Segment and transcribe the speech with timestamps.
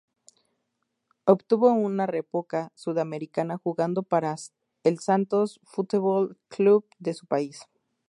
[1.25, 4.35] Obtuvo una Recopa Sudamericana jugando para
[4.83, 7.67] el Santos Futebol Clube de su país.